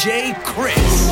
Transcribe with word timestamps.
DJ 0.00 0.32
Krys. 0.42 1.09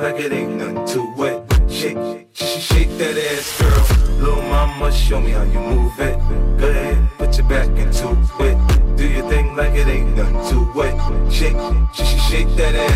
Like 0.00 0.18
it 0.18 0.32
ain't 0.32 0.56
nothing 0.56 0.86
to 0.86 1.24
it. 1.24 1.70
Shake, 1.70 1.98
shake, 2.32 2.60
shake 2.60 2.98
that 2.98 3.16
ass, 3.18 3.60
girl. 3.60 3.84
Little 4.18 4.42
mama, 4.42 4.90
show 4.90 5.20
me 5.20 5.32
how 5.32 5.42
you 5.42 5.60
move 5.60 6.00
it. 6.00 6.16
Go 6.58 6.68
ahead, 6.68 7.08
put 7.18 7.36
your 7.36 7.46
back 7.46 7.68
into 7.68 8.08
it. 8.40 8.56
Do 8.96 9.06
your 9.06 9.28
thing 9.28 9.54
like 9.56 9.74
it 9.74 9.86
ain't 9.86 10.16
nothing 10.16 10.40
to 10.50 10.58
it. 10.86 10.94
Shake, 11.30 11.56
shake, 11.92 12.20
shake 12.30 12.56
that 12.56 12.74
ass, 12.74 12.89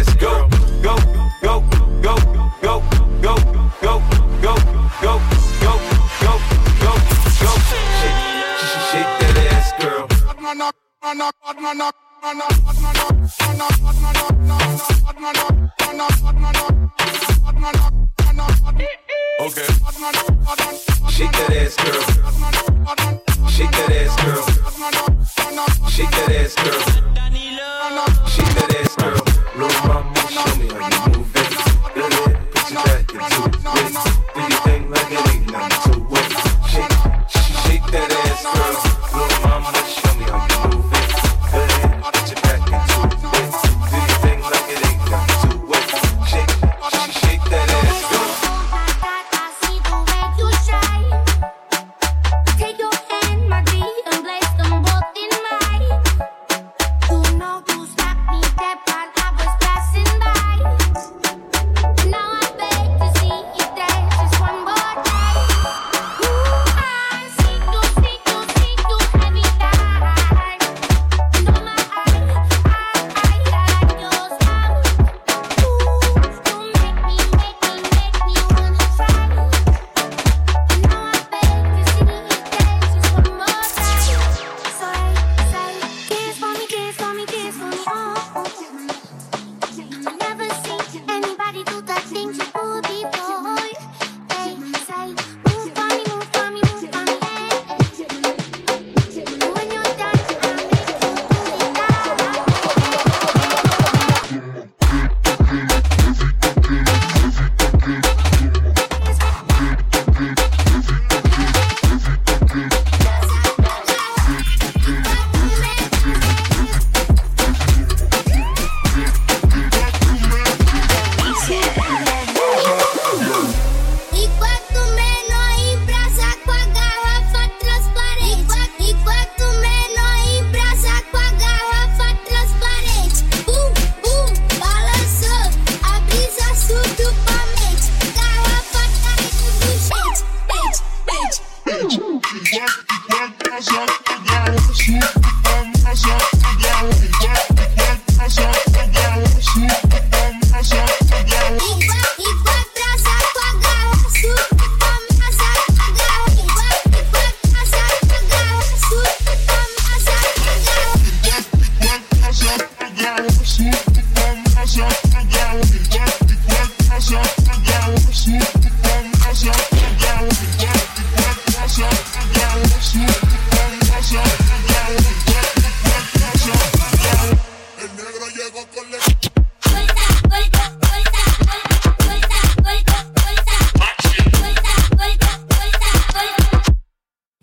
Okay. 17.65 17.81
Shake 21.09 21.33
that 21.33 21.51
ass, 21.51 21.77
girl. 21.77 22.03
Shake 23.49 23.71
that 23.71 23.91
ass, 23.91 24.17
girl. 24.23 24.45
Shake 25.89 26.11
that 26.11 26.31
ass, 26.31 26.55
girl. 26.57 27.04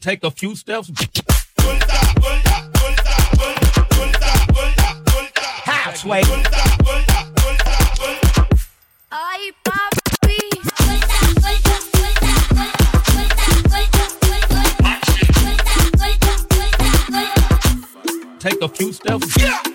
Take 0.01 0.23
a 0.23 0.31
few 0.31 0.55
steps. 0.55 0.91
a 18.61 18.67
few 18.67 18.93
steps. 18.93 19.41
Yeah. 19.41 19.70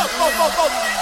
Pau, 0.00 0.08
pau, 0.08 0.50
pau, 0.56 0.68
pau. 0.68 0.99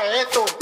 Aeto. 0.00 0.59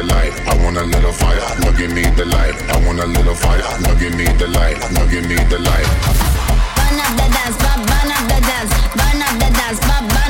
the 0.00 0.14
light. 0.14 0.32
I 0.48 0.56
want 0.62 0.76
a 0.78 0.84
little 0.84 1.12
fire. 1.12 1.40
Now 1.60 1.72
give 1.72 1.92
me 1.92 2.02
the 2.02 2.24
light. 2.24 2.54
I 2.70 2.86
want 2.86 3.00
a 3.00 3.06
little 3.06 3.34
fire. 3.34 3.62
Now 3.80 3.94
give 3.94 4.14
me 4.16 4.24
the 4.24 4.48
light. 4.48 4.78
Now 4.92 5.06
give 5.06 5.26
me 5.28 5.36
the 5.52 5.58
light. 5.58 5.88
Burn 6.76 7.00
up 7.04 7.12
the 7.18 7.26
dance, 7.36 7.56
burn 7.60 8.10
up 8.16 8.24
the 8.32 8.38
dance, 8.48 8.72
burn 8.96 9.22
up 9.22 9.34
the 9.42 9.50
dance, 9.58 9.80
burn. 9.80 10.29